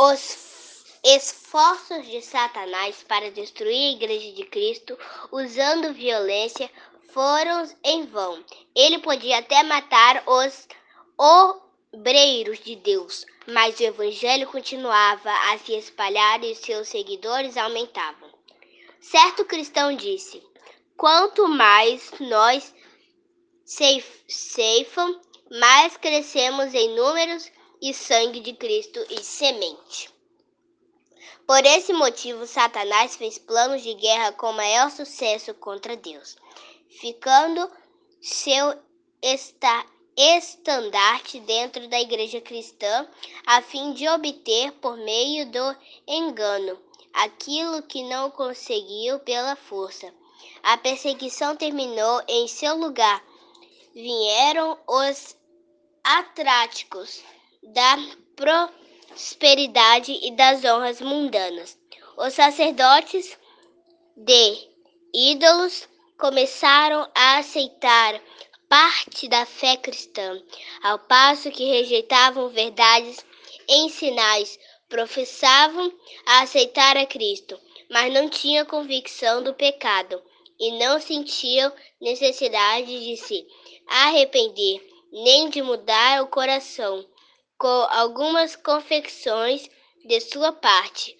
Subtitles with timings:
[0.00, 4.96] Os esforços de Satanás para destruir a Igreja de Cristo
[5.32, 6.70] usando violência
[7.12, 8.44] foram em vão.
[8.76, 10.68] Ele podia até matar os
[11.18, 18.30] obreiros de Deus, mas o Evangelho continuava a se espalhar e seus seguidores aumentavam.
[19.00, 20.40] Certo cristão disse:
[20.96, 22.72] Quanto mais nós
[23.64, 25.20] ceifam,
[25.50, 30.10] mais crescemos em números e sangue de Cristo e semente.
[31.46, 36.36] Por esse motivo, Satanás fez planos de guerra com maior sucesso contra Deus,
[37.00, 37.70] ficando
[38.20, 38.78] seu
[39.22, 39.86] esta
[40.16, 43.08] estandarte dentro da igreja cristã,
[43.46, 46.78] a fim de obter, por meio do engano,
[47.12, 50.12] aquilo que não conseguiu pela força.
[50.62, 53.24] A perseguição terminou em seu lugar.
[53.94, 55.36] Vieram os
[56.02, 57.22] atráticos
[57.62, 57.98] da
[58.36, 61.78] prosperidade e das honras mundanas.
[62.16, 63.38] Os sacerdotes
[64.16, 64.68] de
[65.14, 68.20] ídolos começaram a aceitar
[68.68, 70.42] parte da fé cristã,
[70.82, 73.24] ao passo que rejeitavam verdades
[73.68, 75.92] em sinais, professavam
[76.26, 77.58] aceitar a Cristo,
[77.90, 80.22] mas não tinham convicção do pecado
[80.58, 83.46] e não sentiam necessidade de se
[83.86, 87.06] arrepender, nem de mudar o coração,
[87.58, 89.68] com algumas confecções
[90.04, 91.18] de sua parte.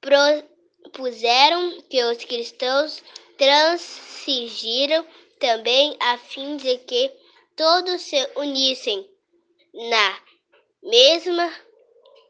[0.00, 3.02] Propuseram que os cristãos
[3.38, 5.06] transigiram
[5.38, 7.12] também a fim de que
[7.54, 9.08] todos se unissem
[9.72, 10.20] na
[10.82, 11.52] mesma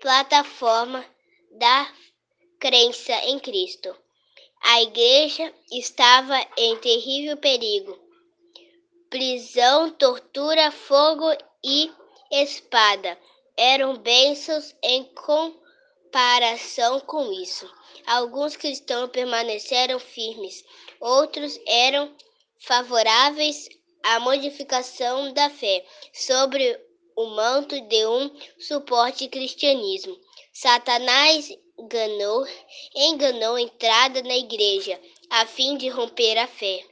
[0.00, 1.04] plataforma
[1.52, 1.92] da
[2.58, 3.96] crença em Cristo.
[4.62, 7.98] A igreja estava em terrível perigo.
[9.08, 11.26] Prisão, tortura, fogo
[11.64, 11.90] e
[12.30, 13.18] espada
[13.56, 17.70] eram bênçãos em comparação com isso.
[18.06, 20.64] Alguns cristãos permaneceram firmes,
[21.00, 22.14] outros eram
[22.58, 23.68] favoráveis
[24.02, 26.78] à modificação da fé sobre
[27.16, 30.16] o manto de um suporte cristianismo.
[30.52, 32.46] Satanás enganou,
[32.94, 35.00] enganou a entrada na igreja
[35.30, 36.84] a fim de romper a fé.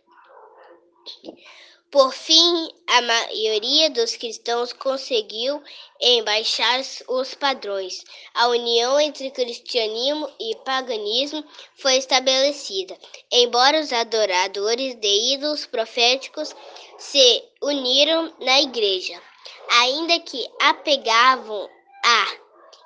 [1.94, 5.62] Por fim, a maioria dos cristãos conseguiu
[6.00, 8.04] embaixar os padrões.
[8.34, 11.44] A união entre cristianismo e paganismo
[11.76, 12.98] foi estabelecida.
[13.30, 16.52] Embora os adoradores de ídolos proféticos
[16.98, 19.22] se uniram na igreja,
[19.70, 21.70] ainda que apegavam
[22.04, 22.36] a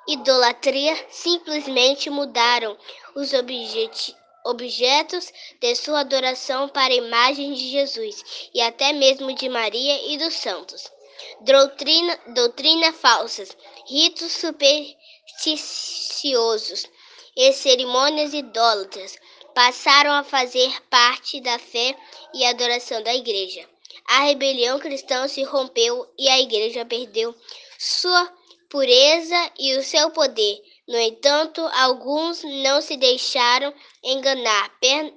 [0.07, 2.77] idolatria, simplesmente mudaram
[3.17, 4.18] os objetivos
[4.48, 10.19] objetos de sua adoração para a imagem de Jesus e até mesmo de Maria e
[10.19, 10.91] dos santos.
[11.41, 16.88] Doutrina, doutrina falsas, ritos supersticiosos
[17.36, 19.19] e cerimônias idólatras
[19.54, 21.94] passaram a fazer parte da fé
[22.32, 23.69] e adoração da igreja.
[24.06, 27.34] A rebelião cristã se rompeu e a igreja perdeu
[27.78, 28.32] sua
[28.70, 30.62] pureza e o seu poder.
[30.88, 35.15] No entanto, alguns não se deixaram enganar, per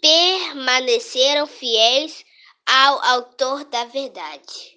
[0.00, 2.24] permaneceram fiéis
[2.66, 4.76] ao autor da verdade.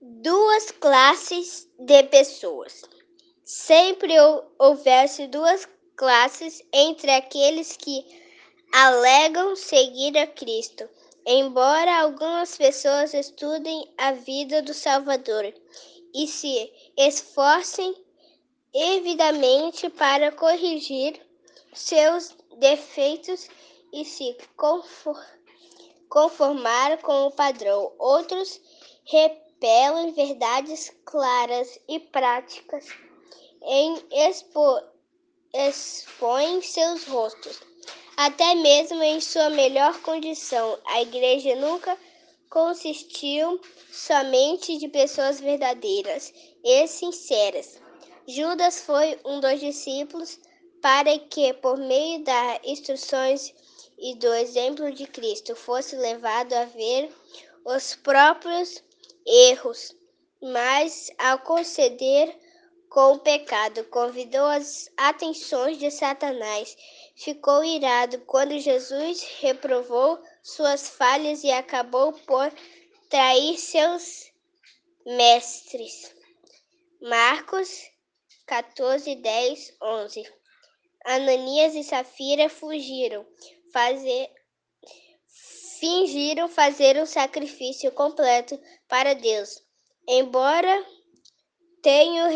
[0.00, 2.82] Duas classes de pessoas.
[3.44, 4.14] Sempre
[4.58, 8.04] houvesse duas classes entre aqueles que
[8.72, 10.88] alegam seguir a Cristo
[11.24, 15.54] Embora algumas pessoas estudem a vida do Salvador
[16.14, 17.94] e se esforcem
[18.74, 21.20] evidamente para corrigir
[21.72, 23.48] seus defeitos
[23.92, 24.36] e se
[26.08, 28.60] conformar com o padrão, outros
[29.04, 32.86] repelam verdades claras e práticas
[33.62, 34.80] em expo,
[35.54, 37.60] expõem seus rostos
[38.16, 40.78] até mesmo em sua melhor condição.
[40.84, 41.96] A igreja nunca
[42.52, 43.58] consistiu
[43.90, 47.80] somente de pessoas verdadeiras e sinceras.
[48.28, 50.38] Judas foi um dos discípulos
[50.82, 53.54] para que, por meio das instruções
[53.98, 57.10] e do exemplo de Cristo, fosse levado a ver
[57.64, 58.84] os próprios
[59.24, 59.96] erros,
[60.42, 62.38] mas ao conceder
[62.90, 66.76] com o pecado, convidou as atenções de Satanás
[67.14, 72.52] ficou irado quando Jesus reprovou suas falhas e acabou por
[73.08, 74.32] trair seus
[75.04, 76.14] mestres.
[77.00, 77.90] Marcos
[78.46, 80.32] 14, 10, 11.
[81.04, 83.26] Ananias e Safira fugiram,
[83.72, 84.30] fazer,
[85.80, 88.58] fingiram fazer um sacrifício completo
[88.88, 89.62] para Deus.
[90.06, 90.86] embora
[91.82, 92.28] tenham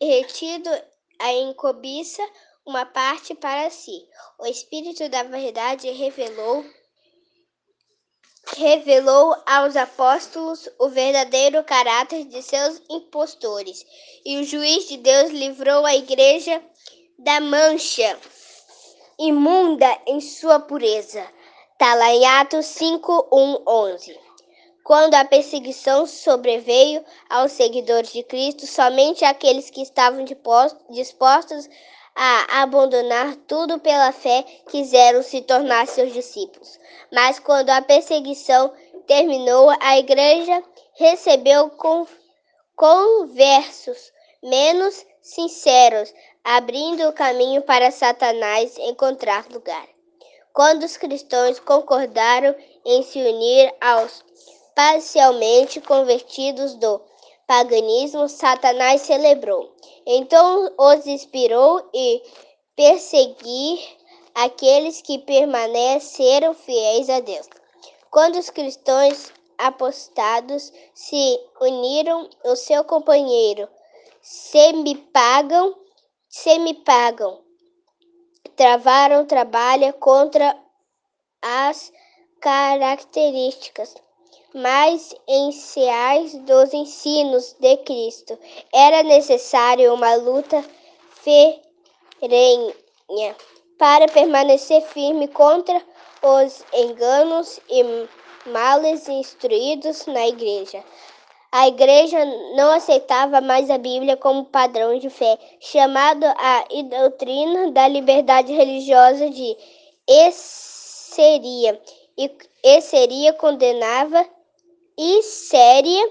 [0.00, 0.70] retido
[1.18, 2.22] a encobiça
[2.68, 4.06] uma parte para si.
[4.38, 6.62] O Espírito da Verdade revelou
[8.56, 13.84] revelou aos apóstolos o verdadeiro caráter de seus impostores,
[14.24, 16.62] e o juiz de Deus livrou a igreja
[17.18, 18.18] da mancha
[19.18, 21.26] imunda em sua pureza.
[21.72, 24.20] Está lá em Atos 5, 1, 11.
[24.84, 30.24] Quando a perseguição sobreveio aos seguidores de Cristo, somente aqueles que estavam
[30.90, 31.68] dispostos
[32.20, 36.76] a abandonar tudo pela fé quiseram se tornar seus discípulos.
[37.12, 38.72] Mas quando a perseguição
[39.06, 40.60] terminou, a igreja
[40.96, 41.70] recebeu
[42.74, 44.12] conversos
[44.42, 46.12] menos sinceros,
[46.42, 49.88] abrindo o caminho para Satanás encontrar lugar.
[50.52, 52.52] Quando os cristãos concordaram
[52.84, 54.24] em se unir aos
[54.74, 57.00] parcialmente convertidos do
[57.48, 59.74] paganismo, Satanás celebrou.
[60.06, 62.22] Então os inspirou e
[62.76, 63.80] perseguir
[64.34, 67.48] aqueles que permaneceram fiéis a Deus.
[68.10, 73.66] Quando os cristãos apostados se uniram ao seu companheiro,
[74.20, 75.74] semi-pagam,
[76.28, 77.42] semi-pagam,
[78.56, 80.56] travaram trabalho contra
[81.40, 81.90] as
[82.40, 83.94] características
[84.54, 88.38] mais essenciais dos ensinos de Cristo.
[88.72, 90.64] Era necessário uma luta
[91.22, 92.74] ferrenha
[93.78, 95.82] para permanecer firme contra
[96.22, 97.84] os enganos e
[98.50, 100.82] males instruídos na igreja.
[101.50, 102.22] A igreja
[102.56, 109.30] não aceitava mais a Bíblia como padrão de fé, chamado a doutrina da liberdade religiosa
[109.30, 109.56] de
[110.06, 111.80] Esseria,
[112.18, 112.30] e
[112.62, 114.26] Esseria condenava
[114.98, 116.10] e séria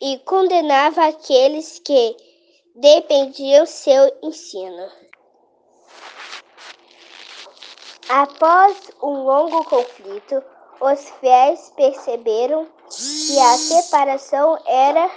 [0.00, 2.16] e condenava aqueles que
[2.74, 4.90] dependiam seu ensino.
[8.08, 10.42] Após um longo conflito,
[10.80, 15.10] os fiéis perceberam que a separação era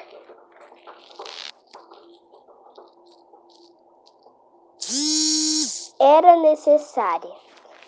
[5.99, 7.33] era necessária.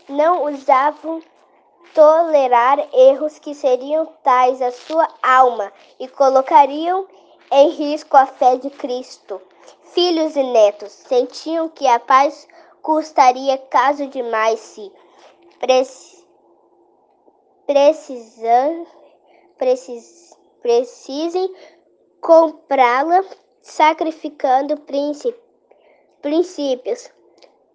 [0.08, 1.22] Não usavam
[2.00, 5.70] tolerar erros que seriam tais à sua alma
[6.00, 7.06] e colocariam
[7.52, 9.42] em risco a fé de Cristo.
[9.92, 12.48] Filhos e netos sentiam que a paz
[12.82, 14.90] custaria caso demais se
[17.68, 18.88] precisam,
[19.58, 21.54] precis, precisem
[22.22, 23.26] comprá-la,
[23.62, 24.78] sacrificando
[26.22, 27.12] princípios.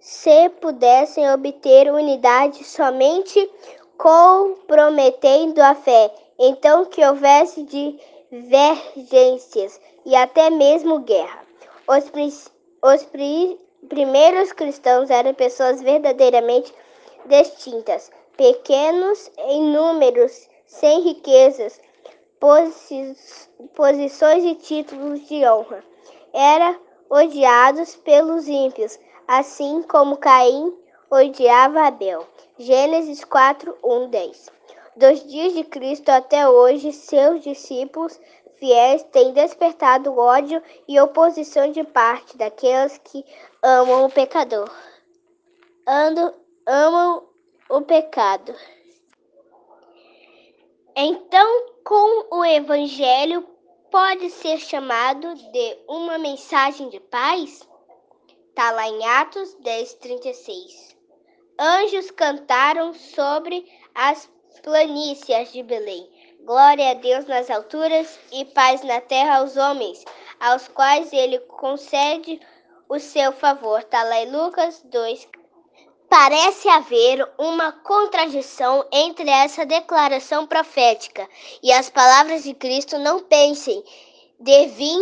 [0.01, 3.51] Se pudessem obter unidade somente
[3.97, 7.63] comprometendo a fé, então que houvesse
[8.31, 11.45] divergências e até mesmo guerra.
[11.87, 12.11] Os,
[12.83, 13.09] os
[13.89, 16.75] primeiros cristãos eram pessoas verdadeiramente
[17.27, 21.81] distintas, pequenos em números, sem riquezas,
[22.41, 23.17] posi
[23.75, 25.83] posições e títulos de honra.
[26.33, 26.77] Eram
[27.09, 30.75] odiados pelos ímpios, assim como Caim
[31.15, 32.27] odiava Abel.
[32.59, 34.51] Gênesis 4, 1, 10.
[34.97, 38.19] Dos dias de Cristo até hoje, seus discípulos
[38.57, 43.25] fiéis têm despertado ódio e oposição de parte daqueles que
[43.63, 44.71] amam o pecador.
[45.87, 46.33] Ando,
[46.67, 47.29] amam
[47.69, 48.55] o pecado.
[50.97, 53.47] Então, com o Evangelho
[53.91, 57.69] pode ser chamado de uma mensagem de paz?
[58.49, 60.94] Está lá em Atos 10, 36.
[61.59, 64.29] Anjos cantaram sobre as
[64.61, 66.11] planícies de Belém.
[66.41, 70.05] Glória a Deus nas alturas e paz na terra aos homens,
[70.41, 72.41] aos quais ele concede
[72.89, 73.79] o seu favor.
[73.79, 75.29] Está lá em Lucas 2.
[76.09, 81.29] Parece haver uma contradição entre essa declaração profética
[81.63, 82.99] e as palavras de Cristo.
[82.99, 83.83] Não pensem,
[84.41, 84.99] devem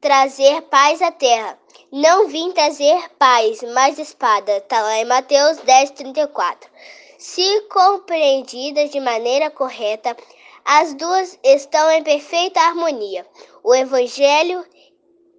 [0.00, 1.58] trazer paz à terra.
[1.92, 4.56] Não vim trazer paz, mas espada.
[4.56, 6.70] Está lá em Mateus 10, 34.
[7.18, 10.16] Se compreendidas de maneira correta,
[10.64, 13.26] as duas estão em perfeita harmonia.
[13.62, 14.64] O Evangelho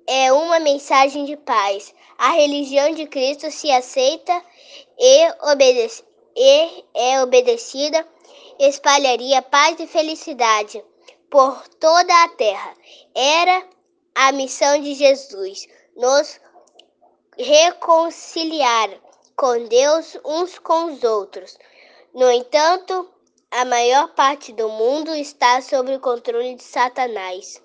[0.07, 1.93] é uma mensagem de paz.
[2.17, 4.43] A religião de Cristo se aceita
[4.99, 6.03] e, obedece,
[6.35, 8.07] e é obedecida,
[8.59, 10.83] espalharia paz e felicidade
[11.31, 12.73] por toda a terra.
[13.15, 13.65] Era
[14.15, 16.39] a missão de Jesus nos
[17.37, 18.89] reconciliar
[19.35, 21.57] com Deus uns com os outros.
[22.13, 23.09] No entanto,
[23.49, 27.61] a maior parte do mundo está sob o controle de Satanás.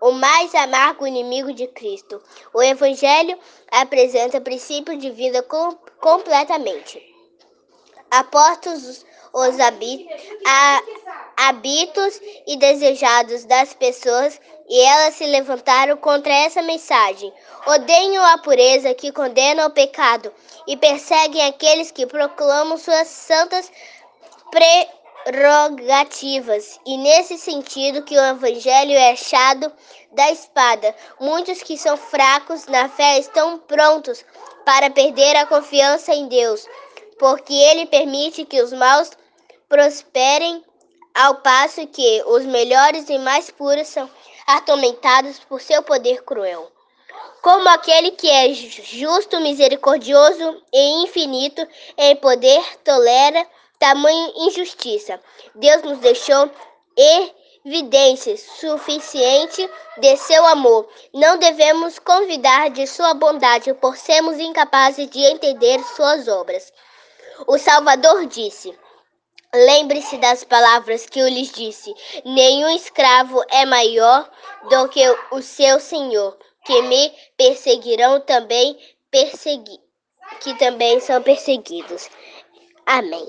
[0.00, 2.22] o mais amargo inimigo de Cristo.
[2.52, 3.38] O Evangelho
[3.70, 7.02] apresenta princípios de vida com, completamente.
[8.10, 9.56] Apostos os
[11.36, 17.32] hábitos e desejados das pessoas e elas se levantaram contra essa mensagem.
[17.66, 20.32] Odeiam a pureza que condena o pecado
[20.66, 23.70] e perseguem aqueles que proclamam suas santas
[24.50, 26.80] prerrogativas.
[26.86, 29.72] E nesse sentido que o evangelho é achado
[30.12, 30.94] da espada.
[31.20, 34.24] Muitos que são fracos na fé estão prontos
[34.64, 36.66] para perder a confiança em Deus,
[37.18, 39.10] porque ele permite que os maus
[39.68, 40.64] prosperem
[41.14, 44.10] ao passo que os melhores e mais puros são
[44.46, 46.70] atormentados por seu poder cruel.
[47.40, 51.66] Como aquele que é justo, misericordioso e infinito
[51.96, 53.46] em poder tolera
[53.78, 55.20] tamanha injustiça.
[55.54, 56.50] Deus nos deixou
[57.64, 59.68] evidências suficientes
[59.98, 60.88] de seu amor.
[61.12, 66.72] Não devemos convidar de sua bondade por sermos incapazes de entender suas obras.
[67.46, 68.76] O Salvador disse:
[69.54, 71.94] Lembre-se das palavras que eu lhes disse:
[72.24, 74.28] Nenhum escravo é maior
[74.68, 78.76] do que o seu senhor, que me perseguirão também
[79.10, 79.84] persegui
[80.40, 82.10] que também são perseguidos.
[82.86, 83.26] Amém.